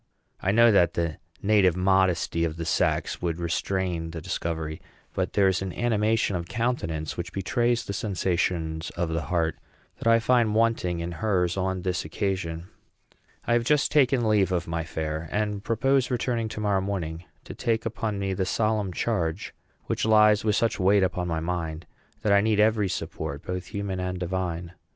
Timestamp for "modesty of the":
1.77-2.65